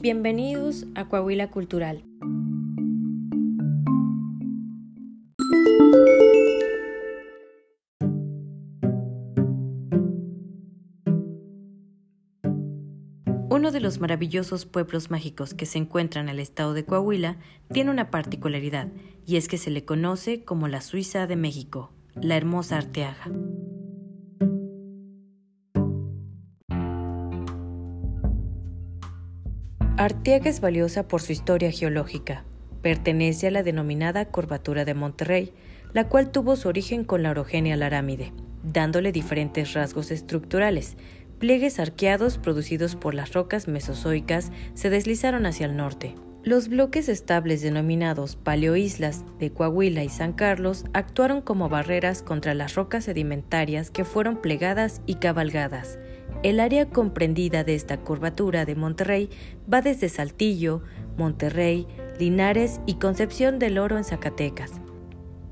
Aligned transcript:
Bienvenidos 0.00 0.86
a 0.94 1.08
Coahuila 1.08 1.50
Cultural. 1.50 2.04
Uno 13.50 13.72
de 13.72 13.80
los 13.80 13.98
maravillosos 13.98 14.66
pueblos 14.66 15.10
mágicos 15.10 15.52
que 15.52 15.66
se 15.66 15.78
encuentran 15.78 16.28
en 16.28 16.34
el 16.34 16.38
estado 16.38 16.74
de 16.74 16.84
Coahuila 16.84 17.38
tiene 17.72 17.90
una 17.90 18.12
particularidad, 18.12 18.86
y 19.26 19.36
es 19.36 19.48
que 19.48 19.58
se 19.58 19.72
le 19.72 19.84
conoce 19.84 20.44
como 20.44 20.68
la 20.68 20.80
Suiza 20.80 21.26
de 21.26 21.34
México, 21.34 21.90
la 22.14 22.36
hermosa 22.36 22.78
Arteaga. 22.78 23.32
Arteaga 29.98 30.48
es 30.48 30.60
valiosa 30.60 31.08
por 31.08 31.20
su 31.20 31.32
historia 31.32 31.72
geológica. 31.72 32.44
Pertenece 32.82 33.48
a 33.48 33.50
la 33.50 33.64
denominada 33.64 34.24
curvatura 34.26 34.84
de 34.84 34.94
Monterrey, 34.94 35.52
la 35.92 36.08
cual 36.08 36.30
tuvo 36.30 36.54
su 36.54 36.68
origen 36.68 37.02
con 37.02 37.24
la 37.24 37.32
orogenia 37.32 37.76
larámide, 37.76 38.32
dándole 38.62 39.10
diferentes 39.10 39.74
rasgos 39.74 40.12
estructurales, 40.12 40.96
Pliegues 41.38 41.78
arqueados 41.78 42.36
producidos 42.36 42.96
por 42.96 43.14
las 43.14 43.32
rocas 43.32 43.68
mesozoicas 43.68 44.50
se 44.74 44.90
deslizaron 44.90 45.46
hacia 45.46 45.66
el 45.66 45.76
norte. 45.76 46.16
Los 46.42 46.68
bloques 46.68 47.08
estables 47.08 47.62
denominados 47.62 48.34
paleoislas 48.34 49.24
de 49.38 49.52
Coahuila 49.52 50.02
y 50.02 50.08
San 50.08 50.32
Carlos 50.32 50.84
actuaron 50.94 51.40
como 51.40 51.68
barreras 51.68 52.22
contra 52.22 52.54
las 52.54 52.74
rocas 52.74 53.04
sedimentarias 53.04 53.92
que 53.92 54.04
fueron 54.04 54.40
plegadas 54.40 55.00
y 55.06 55.16
cabalgadas. 55.16 55.98
El 56.44 56.60
área 56.60 56.88
comprendida 56.88 57.64
de 57.64 57.74
esta 57.74 57.96
curvatura 57.98 58.64
de 58.64 58.76
Monterrey 58.76 59.28
va 59.72 59.82
desde 59.82 60.08
Saltillo, 60.08 60.82
Monterrey, 61.16 61.88
Linares 62.20 62.80
y 62.86 62.94
Concepción 62.94 63.58
del 63.58 63.76
Oro 63.76 63.98
en 63.98 64.04
Zacatecas. 64.04 64.70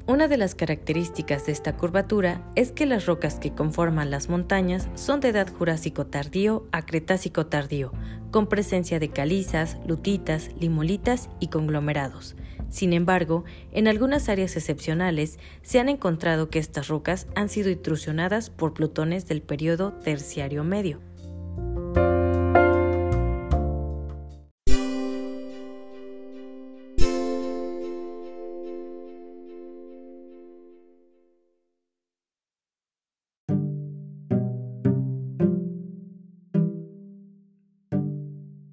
Una 0.06 0.28
de 0.28 0.36
las 0.36 0.54
características 0.54 1.46
de 1.46 1.52
esta 1.52 1.76
curvatura 1.76 2.48
es 2.54 2.70
que 2.70 2.86
las 2.86 3.06
rocas 3.06 3.40
que 3.40 3.50
conforman 3.50 4.12
las 4.12 4.28
montañas 4.28 4.88
son 4.94 5.18
de 5.18 5.30
edad 5.30 5.52
jurásico 5.52 6.06
tardío 6.06 6.68
a 6.70 6.86
cretácico 6.86 7.46
tardío, 7.46 7.90
con 8.30 8.46
presencia 8.46 9.00
de 9.00 9.08
calizas, 9.08 9.78
lutitas, 9.84 10.50
limolitas 10.60 11.28
y 11.40 11.48
conglomerados. 11.48 12.36
Sin 12.68 12.92
embargo, 12.92 13.44
en 13.72 13.88
algunas 13.88 14.28
áreas 14.28 14.56
excepcionales 14.56 15.38
se 15.62 15.80
han 15.80 15.88
encontrado 15.88 16.50
que 16.50 16.58
estas 16.58 16.88
rocas 16.88 17.26
han 17.34 17.48
sido 17.48 17.70
intrusionadas 17.70 18.50
por 18.50 18.74
plutones 18.74 19.26
del 19.26 19.42
periodo 19.42 19.92
terciario 20.04 20.64
medio. 20.64 21.00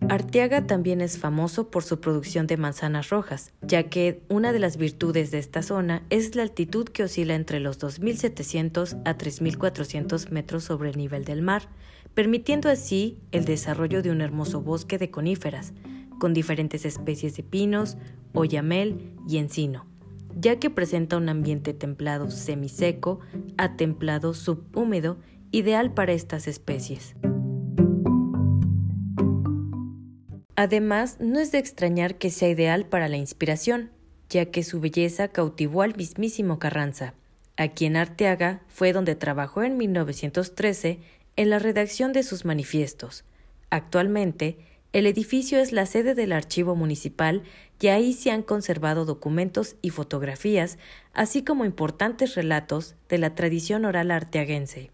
Arteaga 0.09 0.68
también 0.68 1.02
es 1.02 1.18
famoso 1.18 1.70
por 1.70 1.84
su 1.84 2.00
producción 2.00 2.46
de 2.46 2.58
manzanas 2.58 3.09
rojas, 3.09 3.54
ya 3.62 3.84
que 3.84 4.22
una 4.28 4.52
de 4.52 4.60
las 4.60 4.78
virtudes 4.78 5.32
de 5.32 5.40
esta 5.40 5.64
zona 5.64 6.04
es 6.10 6.36
la 6.36 6.44
altitud 6.44 6.88
que 6.90 7.04
oscila 7.04 7.36
entre 7.36 7.60
los 7.60 7.80
2.700 7.80 9.02
a 9.06 9.18
3.400 9.18 10.30
metros 10.30 10.66
sobre 10.66 10.90
el 10.90 10.98
nivel 10.98 11.23
del 11.23 11.42
mar, 11.42 11.70
permitiendo 12.14 12.70
así 12.70 13.18
el 13.32 13.45
desarrollo 13.45 14.04
de 14.04 14.12
un 14.12 14.22
hermoso 14.22 14.62
bosque 14.62 14.98
de 14.98 15.10
coníferas, 15.10 15.73
con 16.20 16.34
diferentes 16.34 16.86
especies 16.86 17.36
de 17.36 17.44
pinos, 17.44 17.98
oyamel 18.34 19.14
y 19.28 19.38
encino, 19.38 19.86
ya 20.36 20.60
que 20.60 20.70
presenta 20.70 21.17
un 21.17 21.30
ambiente 21.30 21.73
templado 21.73 22.30
semiseco 22.30 23.20
a 23.58 23.77
templado 23.77 24.33
subhúmedo 24.33 25.17
ideal 25.52 25.94
para 25.94 26.14
estas 26.14 26.48
especies. 26.48 27.16
Además, 30.64 31.18
no 31.20 31.42
es 31.42 31.52
de 31.52 31.58
extrañar 31.58 32.16
que 32.16 32.32
sea 32.32 32.48
ideal 32.48 32.86
para 32.86 33.10
la 33.10 33.18
inspiración, 33.18 33.92
ya 34.30 34.46
que 34.46 34.64
su 34.64 34.80
belleza 34.80 35.28
cautivó 35.28 35.82
al 35.82 35.98
mismísimo 35.98 36.58
Carranza, 36.58 37.16
a 37.58 37.68
quien 37.68 37.98
Arteaga 37.98 38.62
fue 38.70 38.94
donde 38.94 39.16
trabajó 39.16 39.64
en 39.64 39.76
1913 39.76 41.02
en 41.36 41.50
la 41.50 41.60
redacción 41.60 42.14
de 42.14 42.24
sus 42.24 42.46
manifiestos. 42.46 43.26
Actualmente, 43.72 44.58
el 44.94 45.06
edificio 45.06 45.60
es 45.60 45.74
la 45.74 45.86
sede 45.86 46.16
del 46.16 46.32
archivo 46.32 46.78
municipal 46.78 47.44
y 47.82 47.88
ahí 47.88 48.14
se 48.14 48.32
han 48.32 48.42
conservado 48.42 49.04
documentos 49.04 49.76
y 49.82 49.90
fotografías, 49.90 50.78
así 51.12 51.44
como 51.44 51.66
importantes 51.66 52.36
relatos 52.36 52.95
de 53.10 53.18
la 53.18 53.36
tradición 53.36 53.84
oral 53.84 54.12
arteaguense. 54.12 54.92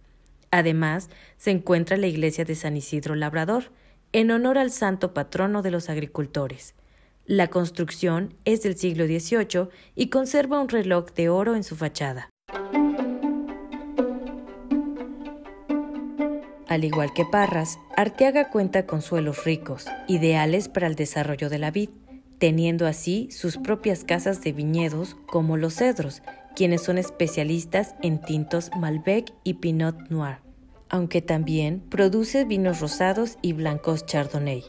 Además, 0.50 1.12
se 1.38 1.52
encuentra 1.52 1.96
la 1.96 2.08
iglesia 2.08 2.44
de 2.44 2.56
San 2.56 2.76
Isidro 2.76 3.14
Labrador, 3.14 3.66
en 4.12 4.32
honor 4.32 4.58
al 4.58 4.72
santo 4.72 5.14
patrono 5.14 5.62
de 5.62 5.72
los 5.72 5.90
agricultores. 5.90 6.74
La 7.26 7.48
construcción 7.48 8.34
es 8.44 8.64
del 8.64 8.76
siglo 8.76 9.06
XVIII 9.06 9.70
y 9.96 10.10
conserva 10.10 10.60
un 10.60 10.70
reloj 10.70 11.12
de 11.14 11.30
oro 11.30 11.56
en 11.56 11.64
su 11.64 11.76
fachada. 11.76 12.30
Al 16.68 16.84
igual 16.84 17.14
que 17.14 17.26
Parras, 17.26 17.80
Arteaga 17.98 18.50
cuenta 18.50 18.86
con 18.86 19.02
suelos 19.02 19.44
ricos, 19.44 19.86
ideales 20.08 20.70
para 20.70 20.88
el 20.88 20.96
desarrollo 20.96 21.50
de 21.50 21.60
la 21.60 21.72
vid, 21.72 21.90
teniendo 22.38 22.88
así 22.88 23.30
sus 23.32 23.58
propias 23.58 24.04
casas 24.04 24.42
de 24.42 24.54
viñedos 24.54 25.16
como 25.28 25.58
los 25.58 25.76
cedros, 25.76 26.22
quienes 26.56 26.84
son 26.84 26.98
especialistas 26.98 27.96
en 28.02 28.22
tintos 28.22 28.72
Malbec 28.76 29.34
y 29.44 29.56
Pinot 29.56 30.10
Noir 30.10 30.49
aunque 30.90 31.22
también 31.22 31.80
produce 31.90 32.46
vinos 32.46 32.80
rosados 32.80 33.38
y 33.42 33.54
blancos 33.54 34.06
Chardonnay. 34.06 34.64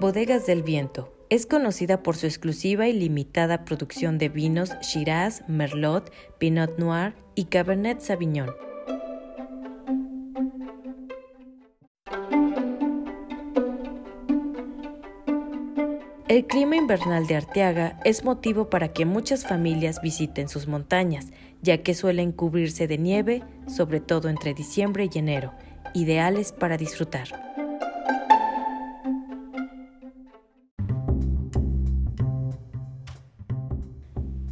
Bodegas 0.00 0.46
del 0.46 0.62
Viento. 0.62 1.12
Es 1.30 1.46
conocida 1.46 2.02
por 2.02 2.16
su 2.16 2.26
exclusiva 2.26 2.86
y 2.86 2.92
limitada 2.92 3.64
producción 3.64 4.18
de 4.18 4.28
vinos 4.28 4.72
Shiraz, 4.80 5.42
Merlot, 5.48 6.12
Pinot 6.38 6.78
Noir 6.78 7.14
y 7.34 7.46
Cabernet 7.46 8.00
Sauvignon. 8.00 8.50
El 16.28 16.48
clima 16.48 16.74
invernal 16.74 17.28
de 17.28 17.36
Arteaga 17.36 18.00
es 18.04 18.24
motivo 18.24 18.68
para 18.68 18.92
que 18.92 19.04
muchas 19.04 19.46
familias 19.46 20.00
visiten 20.02 20.48
sus 20.48 20.66
montañas, 20.66 21.28
ya 21.62 21.84
que 21.84 21.94
suelen 21.94 22.32
cubrirse 22.32 22.88
de 22.88 22.98
nieve, 22.98 23.44
sobre 23.68 24.00
todo 24.00 24.28
entre 24.28 24.52
diciembre 24.52 25.08
y 25.12 25.18
enero, 25.18 25.52
ideales 25.94 26.50
para 26.50 26.76
disfrutar. 26.76 27.28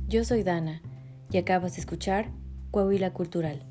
Yo 0.06 0.22
soy 0.22 0.44
Dana 0.44 0.80
y 1.32 1.38
acabas 1.38 1.74
de 1.74 1.80
escuchar 1.80 2.30
Coahuila 2.70 3.12
Cultural. 3.12 3.66